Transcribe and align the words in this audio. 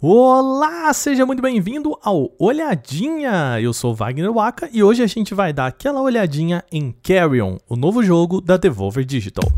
Olá, 0.00 0.92
seja 0.94 1.26
muito 1.26 1.42
bem-vindo 1.42 1.98
ao 2.04 2.30
Olhadinha. 2.38 3.60
Eu 3.60 3.72
sou 3.72 3.92
Wagner 3.92 4.32
Waka 4.32 4.70
e 4.72 4.80
hoje 4.80 5.02
a 5.02 5.08
gente 5.08 5.34
vai 5.34 5.52
dar 5.52 5.66
aquela 5.66 6.00
olhadinha 6.00 6.62
em 6.70 6.94
Carrion, 7.02 7.56
o 7.68 7.74
novo 7.74 8.00
jogo 8.00 8.40
da 8.40 8.56
Devolver 8.56 9.04
Digital. 9.04 9.50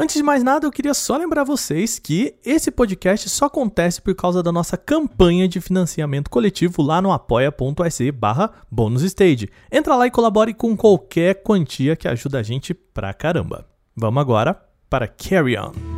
Antes 0.00 0.16
de 0.16 0.22
mais 0.22 0.42
nada, 0.42 0.66
eu 0.66 0.70
queria 0.70 0.94
só 0.94 1.14
lembrar 1.18 1.44
vocês 1.44 1.98
que 1.98 2.34
esse 2.42 2.70
podcast 2.70 3.28
só 3.28 3.44
acontece 3.44 4.00
por 4.00 4.14
causa 4.14 4.42
da 4.42 4.50
nossa 4.50 4.74
campanha 4.74 5.46
de 5.46 5.60
financiamento 5.60 6.30
coletivo 6.30 6.80
lá 6.80 7.02
no 7.02 7.12
apoia.se 7.12 8.10
barra 8.10 8.50
bonusstage. 8.70 9.50
Entra 9.70 9.94
lá 9.94 10.06
e 10.06 10.10
colabore 10.10 10.54
com 10.54 10.74
qualquer 10.74 11.42
quantia 11.42 11.96
que 11.96 12.08
ajuda 12.08 12.38
a 12.38 12.42
gente 12.42 12.72
pra 12.72 13.12
caramba. 13.12 13.66
Vamos 13.94 14.22
agora 14.22 14.58
para 14.88 15.06
Carry 15.06 15.58
On. 15.58 15.89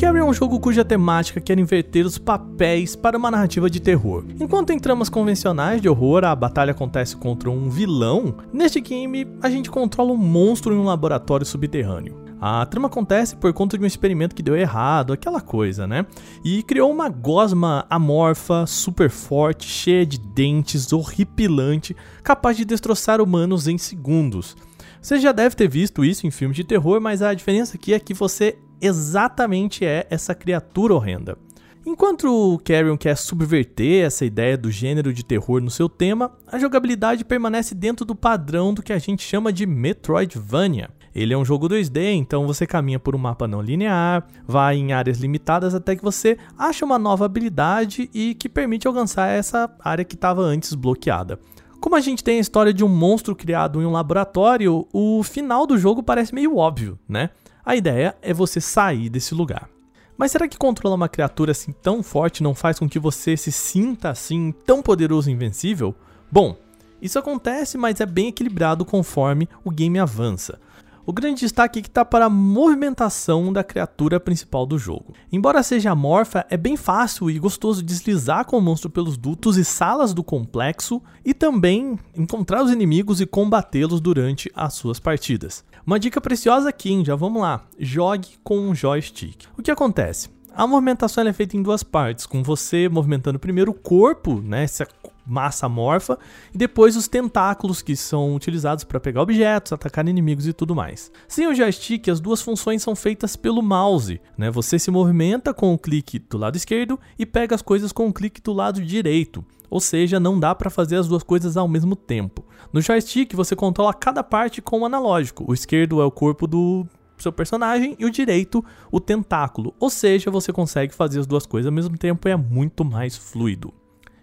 Carrie 0.00 0.20
é 0.20 0.24
um 0.24 0.32
jogo 0.32 0.58
cuja 0.58 0.82
temática 0.82 1.42
quer 1.42 1.58
inverter 1.58 2.06
os 2.06 2.16
papéis 2.16 2.96
para 2.96 3.18
uma 3.18 3.30
narrativa 3.30 3.68
de 3.68 3.80
terror. 3.80 4.24
Enquanto 4.40 4.70
em 4.70 4.78
tramas 4.78 5.10
convencionais 5.10 5.82
de 5.82 5.90
horror 5.90 6.24
a 6.24 6.34
batalha 6.34 6.70
acontece 6.70 7.14
contra 7.14 7.50
um 7.50 7.68
vilão, 7.68 8.34
neste 8.50 8.80
game 8.80 9.26
a 9.42 9.50
gente 9.50 9.70
controla 9.70 10.12
um 10.12 10.16
monstro 10.16 10.72
em 10.72 10.78
um 10.78 10.84
laboratório 10.84 11.44
subterrâneo. 11.44 12.16
A 12.40 12.64
trama 12.64 12.88
acontece 12.88 13.36
por 13.36 13.52
conta 13.52 13.76
de 13.76 13.84
um 13.84 13.86
experimento 13.86 14.34
que 14.34 14.42
deu 14.42 14.56
errado, 14.56 15.12
aquela 15.12 15.42
coisa, 15.42 15.86
né? 15.86 16.06
E 16.42 16.62
criou 16.62 16.90
uma 16.90 17.10
gosma 17.10 17.84
amorfa, 17.90 18.64
super 18.66 19.10
forte, 19.10 19.66
cheia 19.66 20.06
de 20.06 20.18
dentes, 20.18 20.94
horripilante, 20.94 21.94
capaz 22.22 22.56
de 22.56 22.64
destroçar 22.64 23.20
humanos 23.20 23.68
em 23.68 23.76
segundos. 23.76 24.56
Você 25.02 25.18
já 25.18 25.30
deve 25.30 25.54
ter 25.54 25.68
visto 25.68 26.02
isso 26.02 26.26
em 26.26 26.30
filmes 26.30 26.56
de 26.56 26.64
terror, 26.64 27.02
mas 27.02 27.20
a 27.20 27.34
diferença 27.34 27.76
aqui 27.76 27.92
é 27.92 28.00
que 28.00 28.14
você 28.14 28.56
exatamente 28.80 29.84
é 29.84 30.06
essa 30.10 30.34
criatura 30.34 30.94
horrenda. 30.94 31.36
Enquanto 31.84 32.54
o 32.54 32.58
Carrion 32.58 32.96
quer 32.96 33.16
subverter 33.16 34.04
essa 34.04 34.24
ideia 34.24 34.56
do 34.56 34.70
gênero 34.70 35.14
de 35.14 35.24
terror 35.24 35.62
no 35.62 35.70
seu 35.70 35.88
tema, 35.88 36.30
a 36.46 36.58
jogabilidade 36.58 37.24
permanece 37.24 37.74
dentro 37.74 38.04
do 38.04 38.14
padrão 38.14 38.74
do 38.74 38.82
que 38.82 38.92
a 38.92 38.98
gente 38.98 39.22
chama 39.22 39.50
de 39.50 39.64
Metroidvania. 39.64 40.90
Ele 41.14 41.32
é 41.32 41.38
um 41.38 41.44
jogo 41.44 41.68
2D, 41.68 42.12
então 42.12 42.46
você 42.46 42.66
caminha 42.66 43.00
por 43.00 43.16
um 43.16 43.18
mapa 43.18 43.48
não 43.48 43.62
linear, 43.62 44.26
vai 44.46 44.76
em 44.76 44.92
áreas 44.92 45.18
limitadas 45.18 45.74
até 45.74 45.96
que 45.96 46.02
você 46.02 46.36
acha 46.56 46.84
uma 46.84 46.98
nova 46.98 47.24
habilidade 47.24 48.08
e 48.14 48.34
que 48.34 48.48
permite 48.48 48.86
alcançar 48.86 49.28
essa 49.28 49.68
área 49.82 50.04
que 50.04 50.14
estava 50.14 50.42
antes 50.42 50.74
bloqueada. 50.74 51.38
Como 51.80 51.96
a 51.96 52.00
gente 52.00 52.22
tem 52.22 52.36
a 52.36 52.40
história 52.40 52.74
de 52.74 52.84
um 52.84 52.88
monstro 52.88 53.34
criado 53.34 53.80
em 53.80 53.86
um 53.86 53.90
laboratório, 53.90 54.86
o 54.92 55.22
final 55.22 55.66
do 55.66 55.78
jogo 55.78 56.02
parece 56.02 56.34
meio 56.34 56.56
óbvio, 56.58 56.98
né? 57.08 57.30
A 57.64 57.74
ideia 57.74 58.14
é 58.20 58.34
você 58.34 58.60
sair 58.60 59.08
desse 59.08 59.34
lugar. 59.34 59.68
Mas 60.16 60.30
será 60.30 60.46
que 60.46 60.58
controlar 60.58 60.96
uma 60.96 61.08
criatura 61.08 61.52
assim 61.52 61.72
tão 61.72 62.02
forte 62.02 62.42
não 62.42 62.54
faz 62.54 62.78
com 62.78 62.86
que 62.86 62.98
você 62.98 63.34
se 63.34 63.50
sinta 63.50 64.10
assim 64.10 64.52
tão 64.66 64.82
poderoso 64.82 65.30
e 65.30 65.32
invencível? 65.32 65.94
Bom, 66.30 66.54
isso 67.00 67.18
acontece, 67.18 67.78
mas 67.78 67.98
é 67.98 68.04
bem 68.04 68.28
equilibrado 68.28 68.84
conforme 68.84 69.48
o 69.64 69.70
game 69.70 69.98
avança. 69.98 70.60
O 71.06 71.12
grande 71.12 71.40
destaque 71.40 71.80
está 71.80 72.04
para 72.04 72.26
a 72.26 72.30
movimentação 72.30 73.52
da 73.52 73.64
criatura 73.64 74.20
principal 74.20 74.66
do 74.66 74.78
jogo. 74.78 75.14
Embora 75.32 75.62
seja 75.62 75.90
amorfa, 75.90 76.46
é 76.50 76.56
bem 76.56 76.76
fácil 76.76 77.30
e 77.30 77.38
gostoso 77.38 77.82
deslizar 77.82 78.44
com 78.44 78.58
o 78.58 78.60
monstro 78.60 78.90
pelos 78.90 79.16
dutos 79.16 79.56
e 79.56 79.64
salas 79.64 80.12
do 80.12 80.22
complexo 80.22 81.02
e 81.24 81.32
também 81.32 81.98
encontrar 82.14 82.62
os 82.62 82.70
inimigos 82.70 83.20
e 83.20 83.26
combatê-los 83.26 84.00
durante 84.00 84.50
as 84.54 84.74
suas 84.74 85.00
partidas. 85.00 85.64
Uma 85.86 85.98
dica 85.98 86.20
preciosa 86.20 86.68
aqui, 86.68 86.90
hein? 86.90 87.04
já 87.04 87.16
vamos 87.16 87.40
lá. 87.40 87.64
Jogue 87.78 88.28
com 88.44 88.58
um 88.58 88.74
joystick. 88.74 89.46
O 89.56 89.62
que 89.62 89.70
acontece? 89.70 90.28
A 90.54 90.66
movimentação 90.66 91.26
é 91.26 91.32
feita 91.32 91.56
em 91.56 91.62
duas 91.62 91.82
partes, 91.82 92.26
com 92.26 92.42
você 92.42 92.88
movimentando 92.88 93.38
primeiro 93.38 93.70
o 93.70 93.74
corpo, 93.74 94.40
né, 94.40 94.64
essa 94.64 94.86
massa 95.30 95.66
amorfa, 95.66 96.18
e 96.52 96.58
depois 96.58 96.96
os 96.96 97.06
tentáculos 97.06 97.80
que 97.80 97.94
são 97.94 98.34
utilizados 98.34 98.84
para 98.84 99.00
pegar 99.00 99.22
objetos, 99.22 99.72
atacar 99.72 100.06
inimigos 100.06 100.46
e 100.46 100.52
tudo 100.52 100.74
mais. 100.74 101.10
Sem 101.28 101.46
o 101.46 101.54
joystick, 101.54 102.08
as 102.08 102.20
duas 102.20 102.42
funções 102.42 102.82
são 102.82 102.96
feitas 102.96 103.36
pelo 103.36 103.62
mouse, 103.62 104.20
né? 104.36 104.50
Você 104.50 104.78
se 104.78 104.90
movimenta 104.90 105.54
com 105.54 105.72
o 105.72 105.78
clique 105.78 106.18
do 106.18 106.36
lado 106.36 106.56
esquerdo 106.56 106.98
e 107.18 107.24
pega 107.24 107.54
as 107.54 107.62
coisas 107.62 107.92
com 107.92 108.08
o 108.08 108.12
clique 108.12 108.40
do 108.40 108.52
lado 108.52 108.84
direito. 108.84 109.44
Ou 109.70 109.78
seja, 109.78 110.18
não 110.18 110.38
dá 110.38 110.52
para 110.52 110.68
fazer 110.68 110.96
as 110.96 111.06
duas 111.06 111.22
coisas 111.22 111.56
ao 111.56 111.68
mesmo 111.68 111.94
tempo. 111.94 112.44
No 112.72 112.80
joystick, 112.80 113.34
você 113.34 113.54
controla 113.54 113.94
cada 113.94 114.22
parte 114.24 114.60
com 114.60 114.80
o 114.80 114.84
analógico. 114.84 115.44
O 115.48 115.54
esquerdo 115.54 116.00
é 116.00 116.04
o 116.04 116.10
corpo 116.10 116.46
do 116.48 116.84
seu 117.16 117.32
personagem 117.32 117.94
e 117.98 118.04
o 118.04 118.10
direito 118.10 118.64
o 118.90 118.98
tentáculo. 118.98 119.74
Ou 119.78 119.88
seja, 119.88 120.30
você 120.30 120.52
consegue 120.52 120.94
fazer 120.94 121.20
as 121.20 121.26
duas 121.26 121.46
coisas 121.46 121.66
ao 121.68 121.72
mesmo 121.72 121.96
tempo 121.96 122.26
e 122.26 122.32
é 122.32 122.36
muito 122.36 122.84
mais 122.84 123.16
fluido. 123.16 123.72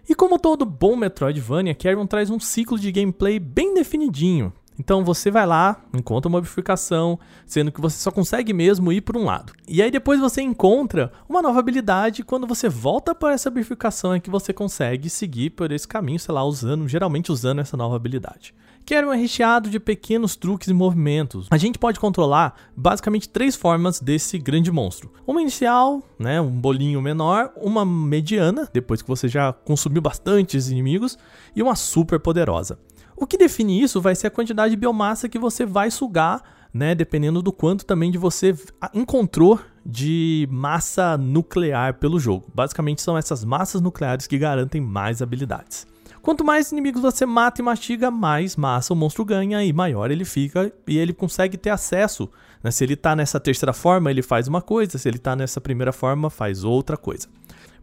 E 0.08 0.14
como 0.14 0.38
todo 0.38 0.64
bom 0.64 0.96
Metroidvania, 0.96 1.74
Carrion 1.74 2.06
traz 2.06 2.30
um 2.30 2.40
ciclo 2.40 2.78
de 2.78 2.90
gameplay 2.90 3.38
bem 3.38 3.74
definidinho. 3.74 4.52
Então 4.78 5.04
você 5.04 5.30
vai 5.30 5.44
lá, 5.44 5.84
encontra 5.92 6.28
uma 6.28 6.40
bifurcação, 6.40 7.18
sendo 7.44 7.72
que 7.72 7.80
você 7.80 7.98
só 7.98 8.10
consegue 8.10 8.54
mesmo 8.54 8.92
ir 8.92 9.00
por 9.00 9.16
um 9.16 9.24
lado. 9.24 9.52
E 9.66 9.82
aí 9.82 9.90
depois 9.90 10.20
você 10.20 10.40
encontra 10.40 11.12
uma 11.28 11.42
nova 11.42 11.58
habilidade, 11.58 12.22
quando 12.22 12.46
você 12.46 12.68
volta 12.68 13.14
para 13.14 13.34
essa 13.34 13.50
bifurcação 13.50 14.14
é 14.14 14.20
que 14.20 14.30
você 14.30 14.52
consegue 14.52 15.10
seguir 15.10 15.50
por 15.50 15.72
esse 15.72 15.86
caminho, 15.86 16.20
sei 16.20 16.32
lá, 16.32 16.44
usando, 16.44 16.86
geralmente 16.86 17.32
usando 17.32 17.58
essa 17.58 17.76
nova 17.76 17.96
habilidade. 17.96 18.54
Quero 18.88 19.12
é 19.12 19.16
recheado 19.18 19.68
de 19.68 19.78
pequenos 19.78 20.34
truques 20.34 20.66
e 20.66 20.72
movimentos. 20.72 21.46
A 21.50 21.58
gente 21.58 21.78
pode 21.78 22.00
controlar 22.00 22.54
basicamente 22.74 23.28
três 23.28 23.54
formas 23.54 24.00
desse 24.00 24.38
grande 24.38 24.72
monstro: 24.72 25.12
uma 25.26 25.42
inicial, 25.42 26.02
né, 26.18 26.40
um 26.40 26.50
bolinho 26.50 27.02
menor, 27.02 27.52
uma 27.58 27.84
mediana, 27.84 28.66
depois 28.72 29.02
que 29.02 29.08
você 29.08 29.28
já 29.28 29.52
consumiu 29.52 30.00
bastantes 30.00 30.70
inimigos, 30.70 31.18
e 31.54 31.62
uma 31.62 31.76
super 31.76 32.18
poderosa. 32.18 32.78
O 33.14 33.26
que 33.26 33.36
define 33.36 33.78
isso 33.78 34.00
vai 34.00 34.14
ser 34.14 34.28
a 34.28 34.30
quantidade 34.30 34.70
de 34.70 34.80
biomassa 34.80 35.28
que 35.28 35.38
você 35.38 35.66
vai 35.66 35.90
sugar, 35.90 36.42
né, 36.72 36.94
dependendo 36.94 37.42
do 37.42 37.52
quanto 37.52 37.84
também 37.84 38.10
de 38.10 38.16
você 38.16 38.56
encontrou 38.94 39.60
de 39.84 40.48
massa 40.50 41.18
nuclear 41.18 41.98
pelo 41.98 42.18
jogo. 42.18 42.50
Basicamente 42.54 43.02
são 43.02 43.18
essas 43.18 43.44
massas 43.44 43.82
nucleares 43.82 44.26
que 44.26 44.38
garantem 44.38 44.80
mais 44.80 45.20
habilidades. 45.20 45.86
Quanto 46.28 46.44
mais 46.44 46.70
inimigos 46.70 47.00
você 47.00 47.24
mata 47.24 47.62
e 47.62 47.64
mastiga, 47.64 48.10
mais 48.10 48.54
massa 48.54 48.92
o 48.92 48.96
monstro 48.96 49.24
ganha 49.24 49.64
e 49.64 49.72
maior 49.72 50.10
ele 50.10 50.26
fica 50.26 50.70
e 50.86 50.98
ele 50.98 51.14
consegue 51.14 51.56
ter 51.56 51.70
acesso. 51.70 52.28
Né? 52.62 52.70
Se 52.70 52.84
ele 52.84 52.92
está 52.92 53.16
nessa 53.16 53.40
terceira 53.40 53.72
forma, 53.72 54.10
ele 54.10 54.20
faz 54.20 54.46
uma 54.46 54.60
coisa, 54.60 54.98
se 54.98 55.08
ele 55.08 55.16
está 55.16 55.34
nessa 55.34 55.58
primeira 55.58 55.90
forma, 55.90 56.28
faz 56.28 56.64
outra 56.64 56.98
coisa. 56.98 57.28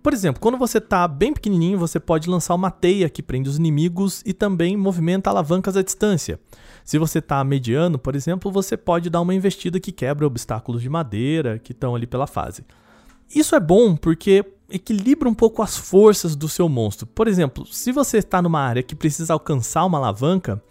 Por 0.04 0.14
exemplo, 0.14 0.40
quando 0.40 0.60
você 0.60 0.78
está 0.78 1.08
bem 1.08 1.34
pequenininho, 1.34 1.80
você 1.80 2.00
pode 2.00 2.30
lançar 2.30 2.54
uma 2.54 2.70
teia 2.70 3.10
que 3.10 3.24
prende 3.24 3.50
os 3.50 3.58
inimigos 3.58 4.22
e 4.24 4.32
também 4.32 4.78
movimenta 4.78 5.32
alavancas 5.32 5.76
à 5.76 5.82
distância. 5.82 6.40
Se 6.84 7.00
você 7.00 7.18
está 7.18 7.44
mediano, 7.44 7.98
por 7.98 8.16
exemplo, 8.16 8.52
você 8.52 8.78
pode 8.78 9.10
dar 9.10 9.22
uma 9.22 9.34
investida 9.34 9.80
que 9.80 9.92
quebra 9.92 10.28
obstáculos 10.28 10.84
de 10.84 10.88
madeira 10.88 11.58
que 11.58 11.72
estão 11.72 11.96
ali 11.96 12.06
pela 12.06 12.28
fase. 12.28 12.64
Isso 13.34 13.56
é 13.56 13.60
bom 13.60 13.96
porque 13.96 14.46
equilibra 14.70 15.30
um 15.30 15.34
pouco 15.34 15.62
as 15.62 15.78
forças 15.78 16.36
do 16.36 16.50
seu 16.50 16.68
monstro. 16.68 17.06
Por 17.08 17.28
exemplo, 17.28 17.66
se 17.66 17.92
você 17.92 18.18
está 18.18 18.42
numa 18.42 18.60
área 18.60 18.84
que 18.84 18.96
precisa 18.96 19.34
alcançar 19.34 19.86
uma 19.86 19.98
alavanca, 19.98 20.62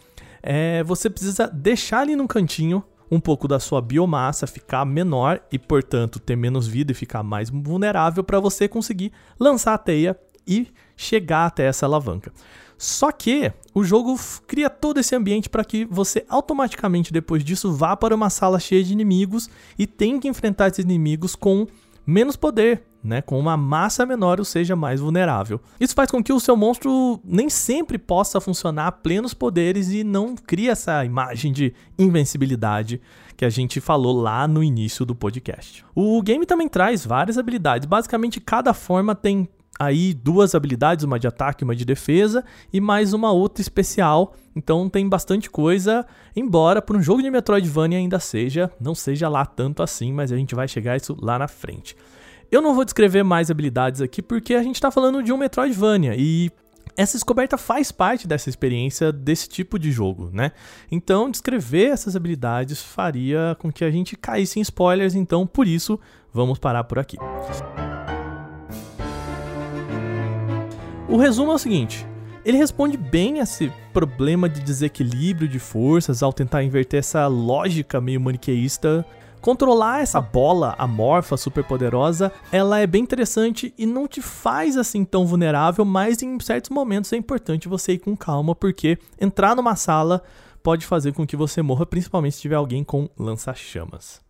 é, 0.42 0.82
você 0.84 1.08
precisa 1.08 1.48
deixar 1.48 2.00
ali 2.00 2.16
num 2.16 2.26
cantinho 2.26 2.82
um 3.10 3.20
pouco 3.20 3.46
da 3.46 3.60
sua 3.60 3.80
biomassa 3.80 4.46
ficar 4.46 4.84
menor 4.84 5.40
e, 5.50 5.58
portanto, 5.58 6.18
ter 6.18 6.36
menos 6.36 6.66
vida 6.66 6.92
e 6.92 6.94
ficar 6.94 7.22
mais 7.22 7.50
vulnerável 7.50 8.24
para 8.24 8.40
você 8.40 8.66
conseguir 8.66 9.12
lançar 9.38 9.74
a 9.74 9.78
teia 9.78 10.18
e 10.46 10.68
chegar 10.96 11.46
até 11.46 11.64
essa 11.64 11.86
alavanca. 11.86 12.32
Só 12.76 13.12
que 13.12 13.52
o 13.72 13.84
jogo 13.84 14.18
cria 14.46 14.68
todo 14.68 14.98
esse 14.98 15.14
ambiente 15.14 15.48
para 15.48 15.64
que 15.64 15.84
você 15.84 16.24
automaticamente 16.28 17.12
depois 17.12 17.44
disso 17.44 17.72
vá 17.72 17.96
para 17.96 18.14
uma 18.14 18.28
sala 18.28 18.58
cheia 18.58 18.82
de 18.82 18.92
inimigos 18.92 19.48
e 19.78 19.86
tenha 19.86 20.18
que 20.20 20.28
enfrentar 20.28 20.68
esses 20.68 20.84
inimigos 20.84 21.34
com 21.34 21.66
menos 22.06 22.36
poder, 22.36 22.84
né, 23.04 23.20
com 23.20 23.38
uma 23.38 23.56
massa 23.56 24.06
menor 24.06 24.38
ou 24.38 24.44
seja 24.44 24.74
mais 24.74 24.98
vulnerável. 24.98 25.60
Isso 25.78 25.94
faz 25.94 26.10
com 26.10 26.24
que 26.24 26.32
o 26.32 26.40
seu 26.40 26.56
monstro 26.56 27.20
nem 27.22 27.50
sempre 27.50 27.98
possa 27.98 28.40
funcionar 28.40 28.86
a 28.86 28.92
plenos 28.92 29.34
poderes 29.34 29.90
e 29.90 30.02
não 30.02 30.34
cria 30.34 30.72
essa 30.72 31.04
imagem 31.04 31.52
de 31.52 31.74
invencibilidade 31.98 33.00
que 33.36 33.44
a 33.44 33.50
gente 33.50 33.80
falou 33.80 34.18
lá 34.20 34.48
no 34.48 34.62
início 34.62 35.04
do 35.04 35.14
podcast. 35.14 35.84
O 35.94 36.22
game 36.22 36.46
também 36.46 36.68
traz 36.68 37.04
várias 37.04 37.36
habilidades, 37.36 37.86
basicamente 37.86 38.40
cada 38.40 38.72
forma 38.72 39.14
tem 39.14 39.48
aí 39.78 40.14
duas 40.14 40.54
habilidades, 40.54 41.04
uma 41.04 41.18
de 41.18 41.26
ataque 41.26 41.64
uma 41.64 41.74
de 41.74 41.84
defesa, 41.84 42.44
e 42.72 42.80
mais 42.80 43.12
uma 43.12 43.32
outra 43.32 43.60
especial. 43.60 44.34
Então 44.54 44.88
tem 44.88 45.08
bastante 45.08 45.50
coisa, 45.50 46.06
embora 46.34 46.80
para 46.80 46.96
um 46.96 47.02
jogo 47.02 47.20
de 47.20 47.30
Metroidvania 47.30 47.98
ainda 47.98 48.20
seja, 48.20 48.70
não 48.80 48.94
seja 48.94 49.28
lá 49.28 49.44
tanto 49.44 49.82
assim, 49.82 50.12
mas 50.12 50.30
a 50.30 50.36
gente 50.36 50.54
vai 50.54 50.68
chegar 50.68 50.92
a 50.92 50.96
isso 50.96 51.16
lá 51.20 51.38
na 51.38 51.48
frente. 51.48 51.96
Eu 52.54 52.62
não 52.62 52.72
vou 52.72 52.84
descrever 52.84 53.24
mais 53.24 53.50
habilidades 53.50 54.00
aqui 54.00 54.22
porque 54.22 54.54
a 54.54 54.62
gente 54.62 54.76
está 54.76 54.88
falando 54.88 55.20
de 55.24 55.32
um 55.32 55.36
Metroidvania 55.36 56.14
e 56.16 56.52
essa 56.96 57.14
descoberta 57.18 57.58
faz 57.58 57.90
parte 57.90 58.28
dessa 58.28 58.48
experiência 58.48 59.10
desse 59.10 59.48
tipo 59.48 59.76
de 59.76 59.90
jogo, 59.90 60.30
né? 60.32 60.52
Então, 60.88 61.28
descrever 61.28 61.86
essas 61.86 62.14
habilidades 62.14 62.80
faria 62.80 63.56
com 63.58 63.72
que 63.72 63.84
a 63.84 63.90
gente 63.90 64.16
caísse 64.16 64.60
em 64.60 64.62
spoilers, 64.62 65.16
então 65.16 65.44
por 65.48 65.66
isso 65.66 65.98
vamos 66.32 66.56
parar 66.56 66.84
por 66.84 67.00
aqui. 67.00 67.16
O 71.08 71.16
resumo 71.16 71.50
é 71.50 71.54
o 71.56 71.58
seguinte: 71.58 72.06
ele 72.44 72.56
responde 72.56 72.96
bem 72.96 73.40
a 73.40 73.42
esse 73.42 73.72
problema 73.92 74.48
de 74.48 74.60
desequilíbrio 74.60 75.48
de 75.48 75.58
forças 75.58 76.22
ao 76.22 76.32
tentar 76.32 76.62
inverter 76.62 77.00
essa 77.00 77.26
lógica 77.26 78.00
meio 78.00 78.20
maniqueísta 78.20 79.04
Controlar 79.44 80.00
essa 80.00 80.22
bola 80.22 80.74
amorfa 80.78 81.36
superpoderosa, 81.36 82.32
ela 82.50 82.78
é 82.78 82.86
bem 82.86 83.02
interessante 83.02 83.74
e 83.76 83.84
não 83.84 84.08
te 84.08 84.22
faz 84.22 84.74
assim 84.74 85.04
tão 85.04 85.26
vulnerável, 85.26 85.84
mas 85.84 86.22
em 86.22 86.40
certos 86.40 86.70
momentos 86.70 87.12
é 87.12 87.18
importante 87.18 87.68
você 87.68 87.92
ir 87.92 87.98
com 87.98 88.16
calma, 88.16 88.54
porque 88.54 88.98
entrar 89.20 89.54
numa 89.54 89.76
sala 89.76 90.22
pode 90.62 90.86
fazer 90.86 91.12
com 91.12 91.26
que 91.26 91.36
você 91.36 91.60
morra, 91.60 91.84
principalmente 91.84 92.36
se 92.36 92.40
tiver 92.40 92.54
alguém 92.54 92.82
com 92.82 93.06
lança-chamas. 93.18 94.23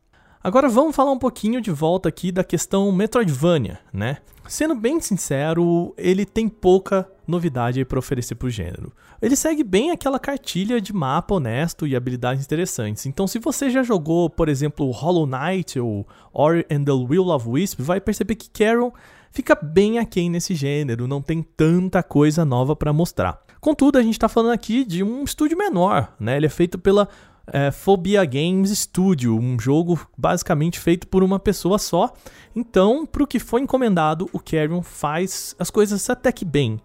Agora 0.44 0.68
vamos 0.68 0.94
falar 0.94 1.10
um 1.10 1.18
pouquinho 1.18 1.58
de 1.58 1.70
volta 1.70 2.06
aqui 2.06 2.30
da 2.30 2.44
questão 2.44 2.92
Metroidvania, 2.92 3.78
né? 3.90 4.18
Sendo 4.46 4.74
bem 4.74 5.00
sincero, 5.00 5.94
ele 5.96 6.26
tem 6.26 6.50
pouca 6.50 7.10
novidade 7.26 7.82
para 7.86 7.98
oferecer 7.98 8.34
pro 8.34 8.50
gênero. 8.50 8.92
Ele 9.22 9.36
segue 9.36 9.64
bem 9.64 9.90
aquela 9.90 10.18
cartilha 10.18 10.82
de 10.82 10.92
mapa 10.92 11.36
honesto 11.36 11.86
e 11.86 11.96
habilidades 11.96 12.44
interessantes. 12.44 13.06
Então, 13.06 13.26
se 13.26 13.38
você 13.38 13.70
já 13.70 13.82
jogou, 13.82 14.28
por 14.28 14.50
exemplo, 14.50 14.90
Hollow 14.90 15.26
Knight 15.26 15.80
ou 15.80 16.06
Ori 16.30 16.66
and 16.70 16.84
the 16.84 16.92
Will 16.92 17.28
of 17.30 17.48
Wisp, 17.48 17.80
vai 17.80 17.98
perceber 17.98 18.34
que 18.34 18.50
Carol 18.50 18.92
fica 19.30 19.54
bem 19.54 19.98
aquém 19.98 20.28
nesse 20.28 20.54
gênero, 20.54 21.08
não 21.08 21.22
tem 21.22 21.42
tanta 21.42 22.02
coisa 22.02 22.44
nova 22.44 22.76
para 22.76 22.92
mostrar. 22.92 23.40
Contudo, 23.62 23.96
a 23.96 24.02
gente 24.02 24.12
está 24.12 24.28
falando 24.28 24.52
aqui 24.52 24.84
de 24.84 25.02
um 25.02 25.24
estúdio 25.24 25.56
menor, 25.56 26.14
né? 26.20 26.36
Ele 26.36 26.44
é 26.44 26.50
feito 26.50 26.78
pela 26.78 27.08
é, 27.46 27.70
Phobia 27.70 28.24
Games 28.24 28.70
Studio, 28.70 29.38
um 29.38 29.58
jogo 29.58 30.00
basicamente 30.16 30.78
feito 30.78 31.06
por 31.08 31.22
uma 31.22 31.38
pessoa 31.38 31.78
só. 31.78 32.12
Então, 32.54 33.04
para 33.04 33.22
o 33.22 33.26
que 33.26 33.38
foi 33.38 33.60
encomendado, 33.60 34.28
o 34.32 34.40
Carrion 34.40 34.82
faz 34.82 35.54
as 35.58 35.70
coisas 35.70 36.08
até 36.08 36.32
que 36.32 36.44
bem. 36.44 36.80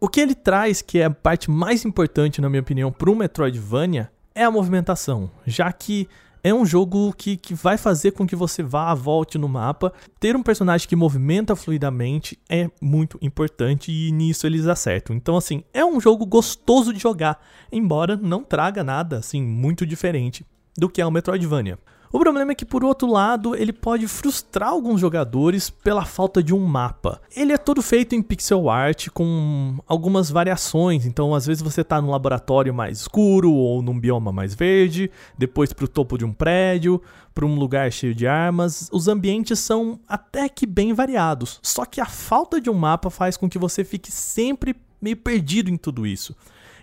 O 0.00 0.08
que 0.08 0.20
ele 0.20 0.34
traz, 0.34 0.80
que 0.80 0.98
é 0.98 1.04
a 1.04 1.10
parte 1.10 1.50
mais 1.50 1.84
importante, 1.84 2.40
na 2.40 2.48
minha 2.48 2.62
opinião, 2.62 2.90
para 2.90 3.10
um 3.10 3.14
Metroidvania, 3.14 4.10
é 4.34 4.44
a 4.44 4.50
movimentação, 4.50 5.30
já 5.46 5.70
que 5.72 6.08
é 6.42 6.52
um 6.52 6.64
jogo 6.64 7.12
que, 7.12 7.36
que 7.36 7.54
vai 7.54 7.76
fazer 7.76 8.12
com 8.12 8.26
que 8.26 8.34
você 8.34 8.62
vá, 8.62 8.94
volte 8.94 9.38
no 9.38 9.48
mapa. 9.48 9.92
Ter 10.18 10.36
um 10.36 10.42
personagem 10.42 10.88
que 10.88 10.96
movimenta 10.96 11.54
fluidamente 11.54 12.38
é 12.48 12.68
muito 12.80 13.18
importante 13.20 13.92
e 13.92 14.10
nisso 14.10 14.46
eles 14.46 14.66
acertam. 14.66 15.14
Então, 15.14 15.36
assim, 15.36 15.62
é 15.72 15.84
um 15.84 16.00
jogo 16.00 16.24
gostoso 16.24 16.92
de 16.92 16.98
jogar, 16.98 17.40
embora 17.70 18.16
não 18.16 18.42
traga 18.42 18.82
nada, 18.82 19.18
assim, 19.18 19.42
muito 19.42 19.86
diferente 19.86 20.44
do 20.76 20.88
que 20.88 21.00
é 21.00 21.06
o 21.06 21.10
Metroidvania. 21.10 21.78
O 22.12 22.18
problema 22.18 22.50
é 22.50 22.54
que, 22.56 22.64
por 22.64 22.82
outro 22.82 23.08
lado, 23.08 23.54
ele 23.54 23.72
pode 23.72 24.08
frustrar 24.08 24.70
alguns 24.70 25.00
jogadores 25.00 25.70
pela 25.70 26.04
falta 26.04 26.42
de 26.42 26.52
um 26.52 26.58
mapa. 26.58 27.22
Ele 27.36 27.52
é 27.52 27.56
todo 27.56 27.80
feito 27.80 28.16
em 28.16 28.22
pixel 28.22 28.68
art 28.68 29.08
com 29.10 29.76
algumas 29.86 30.28
variações, 30.28 31.06
então 31.06 31.32
às 31.32 31.46
vezes 31.46 31.62
você 31.62 31.82
está 31.82 32.02
num 32.02 32.10
laboratório 32.10 32.74
mais 32.74 33.02
escuro 33.02 33.52
ou 33.52 33.80
num 33.80 33.98
bioma 33.98 34.32
mais 34.32 34.56
verde, 34.56 35.08
depois 35.38 35.72
para 35.72 35.84
o 35.84 35.88
topo 35.88 36.18
de 36.18 36.24
um 36.24 36.32
prédio, 36.32 37.00
para 37.32 37.46
um 37.46 37.54
lugar 37.54 37.92
cheio 37.92 38.12
de 38.12 38.26
armas. 38.26 38.88
Os 38.90 39.06
ambientes 39.06 39.60
são 39.60 40.00
até 40.08 40.48
que 40.48 40.66
bem 40.66 40.92
variados, 40.92 41.60
só 41.62 41.84
que 41.84 42.00
a 42.00 42.06
falta 42.06 42.60
de 42.60 42.68
um 42.68 42.74
mapa 42.74 43.08
faz 43.08 43.36
com 43.36 43.48
que 43.48 43.58
você 43.58 43.84
fique 43.84 44.10
sempre 44.10 44.74
meio 45.00 45.16
perdido 45.16 45.70
em 45.70 45.76
tudo 45.76 46.04
isso. 46.04 46.34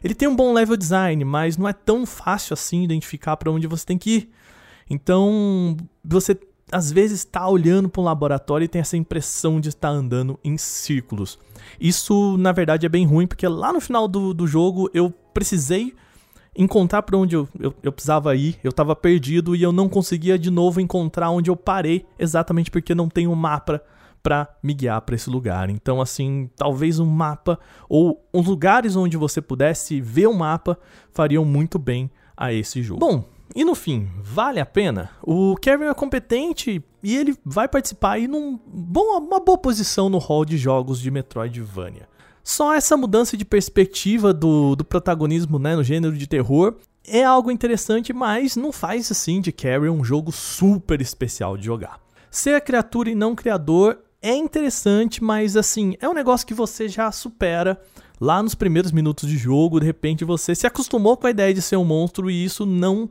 Ele 0.02 0.16
tem 0.16 0.30
um 0.30 0.36
bom 0.38 0.54
level 0.54 0.78
design, 0.78 1.26
mas 1.26 1.58
não 1.58 1.68
é 1.68 1.74
tão 1.74 2.06
fácil 2.06 2.54
assim 2.54 2.82
identificar 2.84 3.36
para 3.36 3.52
onde 3.52 3.68
você 3.68 3.86
tem 3.86 3.98
que 3.98 4.10
ir. 4.12 4.38
Então, 4.90 5.76
você 6.04 6.38
às 6.72 6.92
vezes 6.92 7.20
está 7.20 7.48
olhando 7.48 7.88
para 7.88 8.02
um 8.02 8.06
laboratório 8.06 8.66
e 8.66 8.68
tem 8.68 8.82
essa 8.82 8.98
impressão 8.98 9.60
de 9.60 9.70
estar 9.70 9.90
andando 9.90 10.40
em 10.44 10.58
círculos. 10.58 11.40
Isso, 11.80 12.38
na 12.38 12.52
verdade, 12.52 12.86
é 12.86 12.90
bem 12.90 13.06
ruim, 13.06 13.26
porque 13.26 13.48
lá 13.48 13.72
no 13.72 13.80
final 13.80 14.08
do, 14.08 14.34
do 14.34 14.46
jogo 14.46 14.90
eu 14.94 15.10
precisei 15.34 15.94
encontrar 16.56 17.04
para 17.04 17.18
onde 17.18 17.36
eu, 17.36 17.48
eu, 17.60 17.74
eu, 17.84 17.92
precisava 17.92 18.36
ir, 18.36 18.60
eu 18.64 18.70
estava 18.70 18.96
perdido 18.96 19.56
e 19.56 19.62
eu 19.62 19.72
não 19.72 19.88
conseguia 19.88 20.40
de 20.40 20.50
novo 20.50 20.82
encontrar 20.82 21.30
onde 21.30 21.50
eu 21.50 21.56
parei, 21.56 22.06
exatamente 22.18 22.72
porque 22.72 22.96
não 22.96 23.08
tem 23.08 23.28
um 23.28 23.36
mapa 23.36 23.82
para 24.24 24.50
me 24.62 24.74
guiar 24.74 25.00
para 25.02 25.16
esse 25.16 25.30
lugar. 25.30 25.70
Então, 25.70 26.02
assim, 26.02 26.50
talvez 26.56 27.00
um 27.00 27.06
mapa 27.06 27.60
ou 27.88 28.28
os 28.34 28.46
lugares 28.48 28.96
onde 28.96 29.16
você 29.16 29.42
pudesse 29.42 30.02
ver 30.02 30.28
o 30.28 30.32
um 30.32 30.38
mapa 30.38 30.78
fariam 31.12 31.46
muito 31.46 31.78
bem 31.78 32.10
a 32.36 32.52
esse 32.52 32.82
jogo. 32.82 33.00
Bom, 33.00 33.37
e 33.56 33.64
no 33.64 33.76
fim, 33.76 34.08
vale 34.22 34.60
a 34.60 34.66
pena? 34.66 35.10
O 35.24 35.56
Kevin 35.56 35.86
é 35.86 35.94
competente 35.94 36.84
e 37.02 37.16
ele 37.16 37.36
vai 37.44 37.68
participar 37.68 38.14
aí 38.14 38.28
numa 38.28 38.60
uma 39.18 39.40
boa 39.40 39.58
posição 39.58 40.10
no 40.10 40.18
hall 40.18 40.46
de 40.46 40.58
jogos 40.58 41.00
de 41.00 41.10
Metroidvania. 41.10 42.08
Só 42.44 42.74
essa 42.74 42.96
mudança 42.96 43.36
de 43.36 43.44
perspectiva 43.44 44.34
do, 44.34 44.76
do 44.76 44.86
protagonismo 44.86 45.60
né, 45.60 45.76
no 45.76 45.84
gênero 45.84 46.16
de 46.16 46.28
terror 46.28 46.76
é 47.06 47.24
algo 47.24 47.52
interessante, 47.52 48.14
mas 48.14 48.56
não 48.56 48.72
faz 48.72 49.12
assim 49.12 49.42
de 49.42 49.52
Carrie 49.52 49.90
um 49.90 50.04
jogo 50.04 50.32
super 50.32 51.02
especial 51.02 51.58
de 51.58 51.66
jogar. 51.66 52.00
Ser 52.30 52.62
criatura 52.62 53.10
e 53.10 53.16
não 53.16 53.36
criador 53.36 54.00
é 54.22 54.34
interessante, 54.34 55.24
mas 55.24 55.56
assim, 55.56 55.96
é 56.02 56.08
um 56.08 56.14
negócio 56.14 56.46
que 56.46 56.54
você 56.54 56.88
já 56.88 57.12
supera 57.12 57.80
lá 58.20 58.42
nos 58.42 58.56
primeiros 58.56 58.92
minutos 58.92 59.28
de 59.28 59.38
jogo, 59.38 59.80
de 59.80 59.86
repente 59.86 60.26
você 60.26 60.56
se 60.56 60.68
acostumou 60.68 61.18
com 61.18 61.28
a 61.28 61.32
ideia 61.32 61.54
de 61.54 61.62
ser 61.62 61.78
um 61.78 61.86
monstro 61.86 62.30
e 62.30 62.44
isso 62.44 62.66
não 62.66 63.10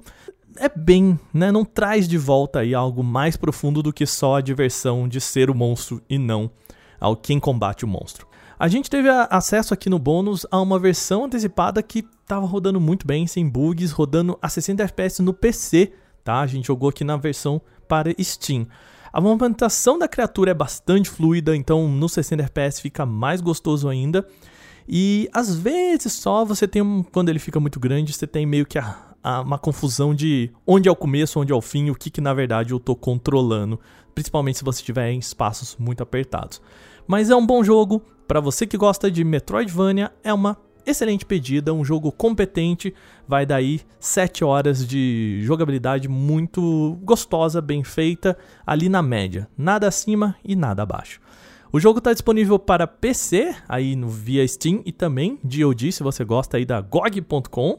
é 0.57 0.69
bem, 0.69 1.19
né? 1.33 1.53
Não 1.53 1.65
traz 1.65 2.09
de 2.09 2.17
volta 2.17 2.61
aí 2.61 2.75
algo 2.75 3.03
mais 3.03 3.37
profundo 3.37 3.83
do 3.83 3.93
que 3.93 4.07
só 4.07 4.37
a 4.37 4.41
diversão 4.41 5.07
de 5.09 5.21
ser 5.21 5.51
o 5.51 5.55
monstro 5.55 6.03
e 6.09 6.19
não 6.19 6.51
ao 6.99 7.17
quem 7.17 7.39
combate 7.39 7.85
o 7.85 7.89
monstro. 7.89 8.27
A 8.59 8.69
gente 8.69 8.89
teve 8.89 9.09
acesso 9.11 9.75
aqui 9.75 9.91
no 9.91 9.99
bônus 9.99 10.47
a 10.51 10.59
uma 10.61 10.79
versão 10.79 11.27
antecipada 11.27 11.83
que 11.83 12.03
estava 12.23 12.47
rodando 12.47 12.81
muito 12.81 13.07
bem, 13.07 13.27
sem 13.27 13.47
bugs, 13.47 13.93
rodando 13.93 14.39
a 14.41 14.49
60 14.49 14.83
FPS 14.83 15.21
no 15.21 15.35
PC, 15.35 15.93
tá? 16.25 16.41
A 16.41 16.47
gente 16.47 16.67
jogou 16.67 16.89
aqui 16.89 17.05
na 17.05 17.19
versão 17.19 17.61
para 17.87 18.11
Steam. 18.19 18.67
A 19.13 19.21
movimentação 19.21 19.99
da 19.99 20.09
criatura 20.09 20.53
é 20.53 20.55
bastante 20.55 21.11
fluida, 21.11 21.55
então 21.55 21.87
no 21.87 22.09
60 22.09 22.43
FPS 22.45 22.81
fica 22.81 23.05
mais 23.05 23.43
gostoso 23.43 23.89
ainda. 23.91 24.27
E 24.89 25.29
às 25.33 25.55
vezes 25.55 26.13
só 26.13 26.45
você 26.45 26.69
tem 26.69 26.83
um, 26.83 27.03
quando 27.03 27.29
ele 27.29 27.39
fica 27.39 27.59
muito 27.59 27.81
grande, 27.81 28.13
você 28.13 28.27
tem 28.27 28.47
meio 28.47 28.65
que 28.65 28.79
a, 28.79 28.97
a, 29.23 29.41
uma 29.41 29.59
confusão 29.59 30.15
de 30.15 30.51
onde 30.67 30.89
é 30.89 30.93
o 30.93 30.97
começo, 30.97 31.41
onde 31.41 31.53
é 31.53 31.55
o 31.55 31.61
fim, 31.61 31.91
o 31.91 31.95
que, 31.95 32.11
que 32.11 32.21
na 32.21 32.33
verdade 32.33 32.73
eu 32.73 32.79
tô 32.79 32.95
controlando, 32.95 33.81
principalmente 34.15 34.59
se 34.59 34.65
você 34.65 34.81
estiver 34.81 35.11
em 35.11 35.19
espaços 35.19 35.77
muito 35.79 36.03
apertados. 36.03 36.61
Mas 37.07 37.31
é 37.31 37.37
um 37.37 37.45
bom 37.45 37.63
jogo, 37.63 38.03
para 38.27 38.41
você 38.41 38.67
que 38.67 38.77
gosta 38.77 39.11
de 39.11 39.25
Metroidvania, 39.25 40.13
é 40.23 40.33
uma 40.33 40.57
excelente 40.87 41.27
pedida, 41.27 41.75
um 41.75 41.85
jogo 41.85 42.13
competente, 42.13 42.95
vai 43.27 43.45
daí 43.45 43.81
7 43.99 44.45
horas 44.45 44.87
de 44.87 45.41
jogabilidade 45.43 46.09
muito 46.09 46.97
gostosa, 47.03 47.61
bem 47.61 47.83
feita, 47.83 48.39
ali 48.65 48.89
na 48.89 49.03
média, 49.03 49.49
nada 49.59 49.89
acima 49.89 50.37
e 50.45 50.55
nada 50.55 50.85
abaixo. 50.85 51.21
O 51.77 51.79
jogo 51.79 51.99
está 51.99 52.11
disponível 52.11 52.59
para 52.59 52.87
PC, 52.87 53.55
aí 53.69 53.95
no 53.95 54.09
via 54.09 54.49
Steam 54.49 54.81
e 54.87 54.91
também 54.91 55.39
GOG, 55.45 55.93
se 55.93 56.03
você 56.03 56.25
gosta 56.25 56.57
aí 56.57 56.65
da 56.65 56.81
GOG.com, 56.81 57.79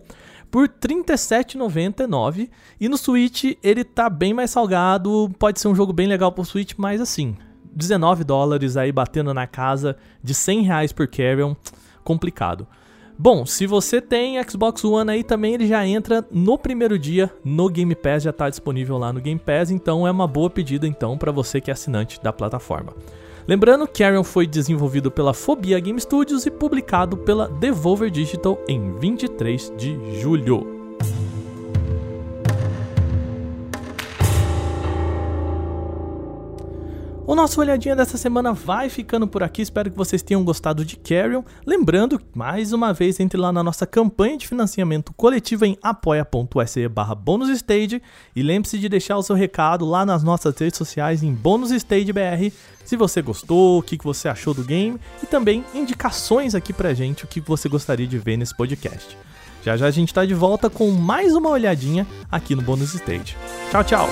por 0.52 0.68
R$ 0.68 0.74
37,99. 0.80 2.48
E 2.80 2.88
no 2.88 2.96
Switch 2.96 3.58
ele 3.64 3.84
tá 3.84 4.08
bem 4.08 4.36
mais 4.36 4.52
salgado, 4.52 5.32
pode 5.40 5.60
ser 5.60 5.68
um 5.68 5.74
jogo 5.74 5.94
bem 5.94 6.06
legal 6.06 6.32
pro 6.32 6.46
Switch, 6.46 6.76
mas 6.78 7.02
assim, 7.02 7.36
19 7.74 8.24
dólares 8.24 8.78
aí 8.78 8.92
batendo 8.92 9.34
na 9.34 9.48
casa 9.48 9.98
de 10.24 10.36
100 10.36 10.62
reais 10.62 10.94
por 10.94 11.08
Carrion, 11.08 11.56
complicado. 12.04 12.68
Bom, 13.18 13.48
se 13.48 13.66
você 13.66 14.00
tem 14.00 14.38
Xbox 14.48 14.86
One 14.86 15.10
aí 15.10 15.24
também, 15.24 15.56
ele 15.56 15.66
já 15.66 15.88
entra 15.88 16.24
no 16.32 16.56
primeiro 16.56 17.00
dia 17.00 17.34
no 17.44 17.68
Game 17.68 17.96
Pass, 17.96 18.22
já 18.22 18.30
está 18.30 18.48
disponível 18.48 19.00
lá 19.00 19.12
no 19.12 19.20
Game 19.20 19.42
Pass, 19.44 19.72
então 19.72 20.08
é 20.08 20.12
uma 20.12 20.28
boa 20.28 20.52
pedida 20.52 20.86
então 20.88 21.18
para 21.18 21.32
você 21.32 21.60
que 21.60 21.72
é 21.72 21.74
assinante 21.74 22.22
da 22.22 22.32
plataforma. 22.32 22.94
Lembrando, 23.48 23.88
Carrion 23.88 24.26
foi 24.26 24.46
desenvolvido 24.46 25.10
pela 25.10 25.34
Phobia 25.34 25.80
Game 25.80 26.00
Studios 26.02 26.46
e 26.46 26.52
publicado 26.52 27.16
pela 27.16 27.48
Devolver 27.48 28.12
Digital 28.12 28.60
em 28.68 28.92
23 28.92 29.74
de 29.78 30.20
julho. 30.20 30.77
O 37.28 37.36
nosso 37.36 37.60
olhadinha 37.60 37.94
dessa 37.94 38.18
semana 38.18 38.54
vai 38.54 38.88
ficando 38.88 39.28
por 39.28 39.44
aqui. 39.44 39.62
Espero 39.62 39.92
que 39.92 39.98
vocês 39.98 40.24
tenham 40.24 40.46
gostado 40.46 40.86
de 40.86 40.96
Carrion. 40.96 41.44
Lembrando, 41.66 42.22
mais 42.34 42.72
uma 42.72 42.94
vez, 42.94 43.20
entre 43.20 43.38
lá 43.38 43.52
na 43.52 43.62
nossa 43.62 43.86
campanha 43.86 44.38
de 44.38 44.48
financiamento 44.48 45.12
coletivo 45.12 45.66
em 45.66 45.78
apoia.se 45.84 46.88
barra 46.88 47.14
bonusstage 47.14 48.02
e 48.34 48.42
lembre-se 48.42 48.80
de 48.80 48.88
deixar 48.88 49.18
o 49.18 49.24
seu 49.24 49.36
recado 49.36 49.86
lá 49.86 50.06
nas 50.06 50.24
nossas 50.24 50.58
redes 50.58 50.78
sociais 50.78 51.22
em 51.22 51.34
bonusstagebr 51.34 52.54
se 52.86 52.96
você 52.96 53.22
gostou, 53.22 53.80
o 53.80 53.84
que 53.84 53.98
você 54.02 54.30
achou 54.30 54.54
do 54.54 54.64
game 54.64 54.98
e 55.22 55.26
também 55.26 55.66
indicações 55.76 56.56
aqui 56.56 56.72
pra 56.72 56.94
gente, 56.94 57.26
o 57.26 57.28
que 57.28 57.42
você 57.42 57.68
gostaria 57.68 58.08
de 58.08 58.18
ver 58.18 58.38
nesse 58.38 58.56
podcast. 58.56 59.18
Já 59.66 59.76
já 59.76 59.88
a 59.88 59.92
gente 59.92 60.14
tá 60.14 60.26
de 60.26 60.34
volta 60.34 60.70
com 60.70 60.90
mais 60.92 61.36
uma 61.36 61.50
olhadinha 61.50 62.08
aqui 62.32 62.56
no 62.56 62.62
Bônus 62.62 62.94
Stage. 62.94 63.36
Tchau, 63.70 63.84
tchau! 63.84 64.08